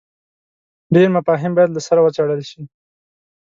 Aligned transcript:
ډېر 0.95 1.07
مفاهیم 1.15 1.51
باید 1.55 1.69
له 1.75 1.81
سره 1.87 1.99
وڅېړل 2.01 2.41
شي. 2.49 2.61